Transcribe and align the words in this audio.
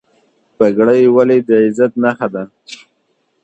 پګړۍ 0.57 1.01
ولې 1.15 1.37
د 1.47 1.49
عزت 1.63 1.91
نښه 2.03 2.27
ده؟ 2.33 2.43